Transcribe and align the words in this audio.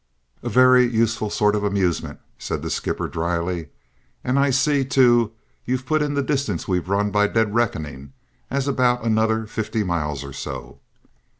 "A 0.41 0.49
very 0.49 0.87
useful 0.87 1.29
sort 1.29 1.55
of 1.55 1.63
amusement," 1.63 2.19
said 2.39 2.63
the 2.63 2.71
skipper 2.71 3.07
drily. 3.07 3.67
"And 4.23 4.39
I 4.39 4.49
see, 4.49 4.83
too, 4.83 5.31
you've 5.63 5.85
put 5.85 6.01
in 6.01 6.15
the 6.15 6.23
distance 6.23 6.67
we've 6.67 6.89
run, 6.89 7.11
by 7.11 7.27
dead 7.27 7.53
reckoning, 7.53 8.13
as 8.49 8.67
about 8.67 9.05
another 9.05 9.45
fifty 9.45 9.83
miles 9.83 10.23
or 10.23 10.33
so?" 10.33 10.79